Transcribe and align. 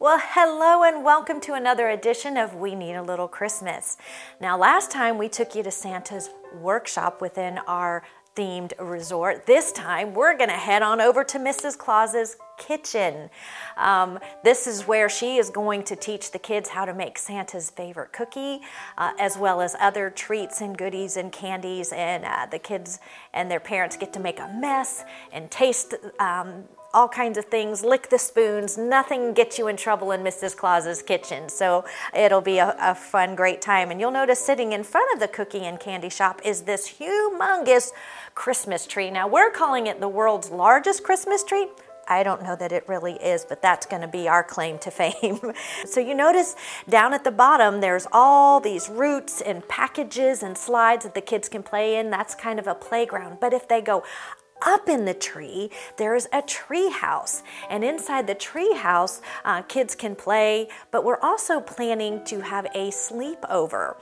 Well, 0.00 0.20
hello 0.20 0.82
and 0.82 1.04
welcome 1.04 1.40
to 1.42 1.54
another 1.54 1.88
edition 1.88 2.36
of 2.36 2.56
We 2.56 2.74
Need 2.74 2.94
a 2.94 3.02
Little 3.02 3.28
Christmas. 3.28 3.96
Now, 4.40 4.58
last 4.58 4.90
time 4.90 5.18
we 5.18 5.28
took 5.28 5.54
you 5.54 5.62
to 5.62 5.70
Santa's 5.70 6.30
workshop 6.60 7.20
within 7.20 7.58
our 7.68 8.02
themed 8.34 8.72
resort. 8.80 9.46
This 9.46 9.70
time 9.70 10.12
we're 10.12 10.36
going 10.36 10.50
to 10.50 10.56
head 10.56 10.82
on 10.82 11.00
over 11.00 11.22
to 11.22 11.38
Mrs. 11.38 11.78
Claus's 11.78 12.36
kitchen. 12.56 13.30
Um, 13.76 14.18
this 14.42 14.66
is 14.66 14.86
where 14.86 15.08
she 15.08 15.36
is 15.36 15.50
going 15.50 15.84
to 15.84 15.96
teach 15.96 16.30
the 16.30 16.38
kids 16.38 16.70
how 16.70 16.84
to 16.84 16.94
make 16.94 17.18
Santa's 17.18 17.70
favorite 17.70 18.12
cookie, 18.12 18.60
uh, 18.98 19.12
as 19.18 19.36
well 19.36 19.60
as 19.60 19.76
other 19.80 20.10
treats 20.10 20.60
and 20.60 20.76
goodies 20.76 21.16
and 21.16 21.32
candies. 21.32 21.92
And 21.92 22.24
uh, 22.24 22.46
the 22.50 22.58
kids 22.58 22.98
and 23.32 23.50
their 23.50 23.60
parents 23.60 23.96
get 23.96 24.12
to 24.14 24.20
make 24.20 24.38
a 24.40 24.48
mess 24.48 25.04
and 25.32 25.50
taste 25.50 25.94
um, 26.18 26.64
all 26.94 27.08
kinds 27.08 27.36
of 27.36 27.44
things, 27.46 27.84
lick 27.84 28.08
the 28.08 28.18
spoons, 28.18 28.78
nothing 28.78 29.34
gets 29.34 29.58
you 29.58 29.66
in 29.66 29.76
trouble 29.76 30.12
in 30.12 30.22
Mrs. 30.22 30.56
Claus's 30.56 31.02
kitchen. 31.02 31.48
So 31.48 31.84
it'll 32.16 32.40
be 32.40 32.58
a, 32.58 32.74
a, 32.80 32.94
fun, 32.94 33.34
great 33.34 33.60
time. 33.60 33.90
And 33.90 34.00
you'll 34.00 34.12
notice 34.12 34.38
sitting 34.38 34.72
in 34.72 34.84
front 34.84 35.12
of 35.12 35.18
the 35.18 35.26
cookie 35.28 35.64
and 35.64 35.78
candy 35.78 36.08
shop 36.08 36.40
is 36.44 36.62
this 36.62 36.94
humongous 37.00 37.90
Christmas 38.34 38.86
tree. 38.86 39.10
Now 39.10 39.26
we're 39.26 39.50
calling 39.50 39.88
it 39.88 40.00
the 40.00 40.08
world's 40.08 40.50
largest 40.50 41.02
Christmas 41.02 41.42
tree. 41.42 41.66
I 42.08 42.22
don't 42.22 42.42
know 42.42 42.56
that 42.56 42.72
it 42.72 42.88
really 42.88 43.14
is, 43.14 43.44
but 43.44 43.62
that's 43.62 43.86
going 43.86 44.02
to 44.02 44.08
be 44.08 44.28
our 44.28 44.44
claim 44.44 44.78
to 44.80 44.90
fame. 44.90 45.40
so 45.86 46.00
you 46.00 46.14
notice 46.14 46.56
down 46.88 47.14
at 47.14 47.24
the 47.24 47.30
bottom, 47.30 47.80
there's 47.80 48.06
all 48.12 48.60
these 48.60 48.88
roots 48.88 49.40
and 49.40 49.66
packages 49.68 50.42
and 50.42 50.56
slides 50.56 51.04
that 51.04 51.14
the 51.14 51.20
kids 51.20 51.48
can 51.48 51.62
play 51.62 51.96
in. 51.96 52.10
That's 52.10 52.34
kind 52.34 52.58
of 52.58 52.66
a 52.66 52.74
playground. 52.74 53.38
But 53.40 53.52
if 53.52 53.68
they 53.68 53.80
go 53.80 54.04
up 54.62 54.88
in 54.88 55.04
the 55.04 55.14
tree, 55.14 55.70
there 55.96 56.14
is 56.14 56.28
a 56.32 56.42
tree 56.42 56.90
house. 56.90 57.42
And 57.68 57.84
inside 57.84 58.26
the 58.26 58.34
tree 58.34 58.74
house, 58.74 59.20
uh, 59.44 59.62
kids 59.62 59.94
can 59.94 60.14
play, 60.16 60.68
but 60.90 61.04
we're 61.04 61.20
also 61.20 61.60
planning 61.60 62.24
to 62.26 62.40
have 62.40 62.66
a 62.66 62.90
sleepover 62.90 63.96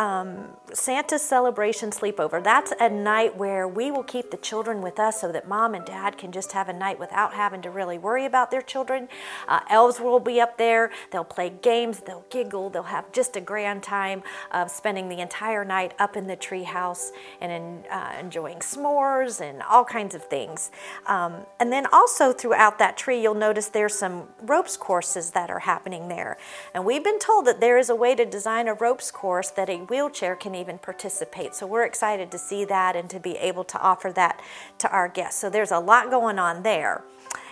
um, 0.00 0.56
Santa 0.72 1.18
celebration 1.18 1.90
sleepover. 1.90 2.42
That's 2.42 2.72
a 2.80 2.88
night 2.88 3.36
where 3.36 3.68
we 3.68 3.90
will 3.90 4.02
keep 4.02 4.30
the 4.30 4.38
children 4.38 4.80
with 4.80 4.98
us 4.98 5.20
so 5.20 5.30
that 5.30 5.46
mom 5.46 5.74
and 5.74 5.84
dad 5.84 6.16
can 6.16 6.32
just 6.32 6.52
have 6.52 6.70
a 6.70 6.72
night 6.72 6.98
without 6.98 7.34
having 7.34 7.60
to 7.62 7.70
really 7.70 7.98
worry 7.98 8.24
about 8.24 8.50
their 8.50 8.62
children. 8.62 9.08
Uh, 9.46 9.60
elves 9.68 10.00
will 10.00 10.18
be 10.18 10.40
up 10.40 10.56
there. 10.56 10.90
They'll 11.10 11.22
play 11.22 11.50
games, 11.50 12.00
they'll 12.00 12.24
giggle, 12.30 12.70
they'll 12.70 12.84
have 12.84 13.12
just 13.12 13.36
a 13.36 13.42
grand 13.42 13.82
time 13.82 14.22
of 14.52 14.70
spending 14.70 15.10
the 15.10 15.20
entire 15.20 15.66
night 15.66 15.92
up 15.98 16.16
in 16.16 16.26
the 16.26 16.36
tree 16.36 16.64
house 16.64 17.12
and 17.42 17.52
in, 17.52 17.84
uh, 17.90 18.16
enjoying 18.18 18.60
s'mores 18.60 19.42
and 19.42 19.62
all 19.64 19.84
kinds 19.84 20.14
of 20.14 20.24
things. 20.24 20.70
Um, 21.08 21.44
and 21.58 21.70
then 21.70 21.84
also 21.92 22.32
throughout 22.32 22.78
that 22.78 22.96
tree, 22.96 23.20
you'll 23.20 23.34
notice 23.34 23.68
there's 23.68 23.98
some 23.98 24.28
ropes 24.40 24.78
courses 24.78 25.32
that 25.32 25.50
are 25.50 25.58
happening 25.58 26.08
there. 26.08 26.38
And 26.72 26.86
we've 26.86 27.04
been 27.04 27.18
told 27.18 27.44
that 27.44 27.60
there 27.60 27.76
is 27.76 27.90
a 27.90 27.94
way 27.94 28.14
to 28.14 28.24
design 28.24 28.66
a 28.66 28.72
ropes 28.72 29.10
course 29.10 29.50
that 29.50 29.68
a 29.68 29.89
wheelchair 29.90 30.36
can 30.36 30.54
even 30.54 30.78
participate. 30.78 31.54
So 31.54 31.66
we're 31.66 31.84
excited 31.84 32.30
to 32.30 32.38
see 32.38 32.64
that 32.66 32.96
and 32.96 33.10
to 33.10 33.20
be 33.20 33.36
able 33.36 33.64
to 33.64 33.80
offer 33.80 34.12
that 34.12 34.40
to 34.78 34.90
our 34.90 35.08
guests. 35.08 35.40
So 35.40 35.50
there's 35.50 35.72
a 35.72 35.78
lot 35.78 36.10
going 36.10 36.38
on 36.38 36.62
there. 36.62 37.02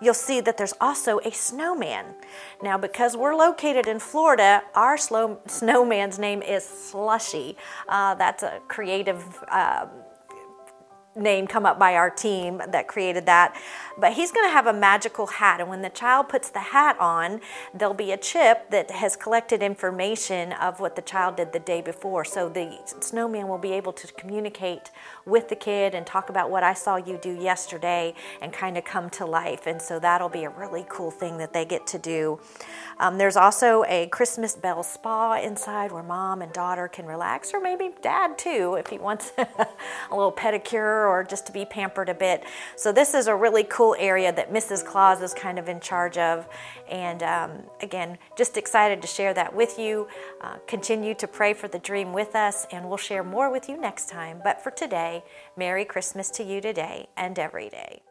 You'll 0.00 0.14
see 0.14 0.40
that 0.40 0.56
there's 0.56 0.72
also 0.80 1.18
a 1.18 1.30
snowman. 1.30 2.06
Now, 2.62 2.78
because 2.78 3.16
we're 3.16 3.34
located 3.34 3.86
in 3.86 3.98
Florida, 3.98 4.62
our 4.74 4.96
snowman's 5.46 6.18
name 6.18 6.40
is 6.40 6.64
Slushy. 6.64 7.56
Uh, 7.86 8.14
that's 8.14 8.42
a 8.42 8.60
creative. 8.68 9.22
Uh, 9.50 9.86
name 11.16 11.46
come 11.46 11.66
up 11.66 11.78
by 11.78 11.94
our 11.94 12.08
team 12.08 12.62
that 12.68 12.86
created 12.86 13.26
that. 13.26 13.54
But 13.98 14.12
he's 14.12 14.30
going 14.30 14.48
to 14.48 14.52
have 14.52 14.66
a 14.66 14.72
magical 14.72 15.26
hat. 15.26 15.60
And 15.60 15.68
when 15.68 15.82
the 15.82 15.90
child 15.90 16.28
puts 16.28 16.50
the 16.50 16.60
hat 16.60 16.96
on, 17.00 17.40
there'll 17.74 17.94
be 17.94 18.12
a 18.12 18.16
chip 18.16 18.70
that 18.70 18.90
has 18.90 19.16
collected 19.16 19.62
information 19.62 20.52
of 20.52 20.78
what 20.78 20.96
the 20.96 21.02
child 21.02 21.36
did 21.36 21.52
the 21.52 21.58
day 21.58 21.82
before. 21.82 22.24
So 22.24 22.48
the 22.48 22.78
snowman 23.00 23.48
will 23.48 23.58
be 23.58 23.72
able 23.72 23.92
to 23.94 24.06
communicate 24.14 24.90
with 25.26 25.48
the 25.48 25.56
kid 25.56 25.94
and 25.94 26.06
talk 26.06 26.30
about 26.30 26.50
what 26.50 26.62
I 26.62 26.74
saw 26.74 26.96
you 26.96 27.18
do 27.20 27.32
yesterday 27.32 28.14
and 28.40 28.52
kind 28.52 28.78
of 28.78 28.84
come 28.84 29.10
to 29.10 29.26
life. 29.26 29.66
And 29.66 29.82
so 29.82 29.98
that'll 29.98 30.28
be 30.28 30.44
a 30.44 30.50
really 30.50 30.86
cool 30.88 31.10
thing 31.10 31.38
that 31.38 31.52
they 31.52 31.64
get 31.64 31.86
to 31.88 31.98
do. 31.98 32.40
Um, 32.98 33.18
there's 33.18 33.36
also 33.36 33.84
a 33.88 34.08
Christmas 34.08 34.54
Bell 34.54 34.82
spa 34.82 35.40
inside 35.40 35.90
where 35.90 36.02
mom 36.02 36.42
and 36.42 36.52
daughter 36.52 36.86
can 36.86 37.06
relax, 37.06 37.52
or 37.54 37.60
maybe 37.60 37.90
dad 38.02 38.38
too, 38.38 38.76
if 38.78 38.88
he 38.88 38.98
wants 38.98 39.32
a 39.38 39.66
little 40.10 40.32
pedicure 40.32 40.99
or 41.06 41.24
just 41.24 41.46
to 41.46 41.52
be 41.52 41.64
pampered 41.64 42.08
a 42.08 42.14
bit. 42.14 42.44
So, 42.76 42.92
this 42.92 43.14
is 43.14 43.26
a 43.26 43.34
really 43.34 43.64
cool 43.64 43.96
area 43.98 44.32
that 44.32 44.52
Mrs. 44.52 44.84
Claus 44.84 45.22
is 45.22 45.34
kind 45.34 45.58
of 45.58 45.68
in 45.68 45.80
charge 45.80 46.18
of. 46.18 46.48
And 46.88 47.22
um, 47.22 47.50
again, 47.80 48.18
just 48.36 48.56
excited 48.56 49.00
to 49.02 49.08
share 49.08 49.34
that 49.34 49.54
with 49.54 49.78
you. 49.78 50.08
Uh, 50.40 50.56
continue 50.66 51.14
to 51.14 51.26
pray 51.26 51.54
for 51.54 51.68
the 51.68 51.78
dream 51.78 52.12
with 52.12 52.34
us, 52.34 52.66
and 52.72 52.88
we'll 52.88 52.98
share 52.98 53.24
more 53.24 53.50
with 53.50 53.68
you 53.68 53.80
next 53.80 54.08
time. 54.08 54.40
But 54.42 54.62
for 54.62 54.70
today, 54.70 55.22
Merry 55.56 55.84
Christmas 55.84 56.30
to 56.30 56.44
you 56.44 56.60
today 56.60 57.08
and 57.16 57.38
every 57.38 57.68
day. 57.68 58.02